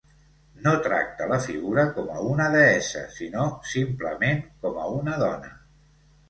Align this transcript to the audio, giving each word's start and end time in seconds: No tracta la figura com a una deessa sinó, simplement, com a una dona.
No 0.67 0.71
tracta 0.85 1.27
la 1.31 1.37
figura 1.43 1.83
com 1.97 2.09
a 2.13 2.23
una 2.29 2.47
deessa 2.55 3.03
sinó, 3.19 3.45
simplement, 3.75 4.43
com 4.65 4.81
a 4.87 4.89
una 4.97 5.21
dona. 5.27 5.55